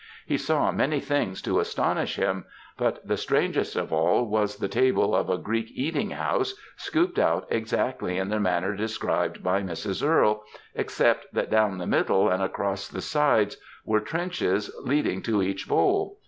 [0.25, 5.15] He saw many things to astonish him, but the strangest of all was the table
[5.15, 10.03] of a Greek eating house, scooped out exactly in the manner described by Mrs.
[10.03, 10.43] Earle,
[10.73, 16.17] except that down the middle and across the sides were trenches leading to each bowl.